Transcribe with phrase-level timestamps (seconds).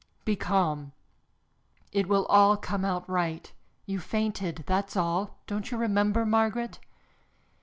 [0.25, 0.93] "Be calm.
[1.91, 3.53] It will all come out right.
[3.85, 5.37] You fainted, that's all.
[5.45, 6.79] Don't you remember, Margaret?"